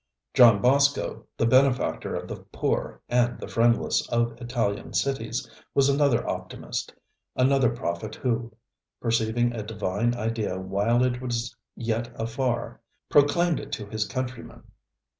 John 0.33 0.63
Bosco, 0.63 1.27
the 1.37 1.45
benefactor 1.45 2.15
of 2.15 2.27
the 2.27 2.37
poor 2.37 3.01
and 3.07 3.37
the 3.39 3.47
friendless 3.47 4.09
of 4.09 4.35
Italian 4.41 4.93
cities, 4.95 5.47
was 5.75 5.89
another 5.89 6.27
optimist, 6.27 6.91
another 7.35 7.69
prophet 7.69 8.15
who, 8.15 8.51
perceiving 8.99 9.53
a 9.53 9.61
Divine 9.61 10.15
Idea 10.15 10.57
while 10.57 11.03
it 11.03 11.21
was 11.21 11.55
yet 11.75 12.11
afar, 12.19 12.81
proclaimed 13.11 13.59
it 13.59 13.71
to 13.73 13.85
his 13.85 14.05
countrymen. 14.07 14.63